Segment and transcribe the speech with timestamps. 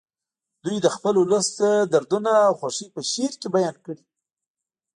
[0.63, 1.49] دوی د خپل ولس
[1.93, 4.03] دردونه او خوښۍ په شعر کې بیان کړي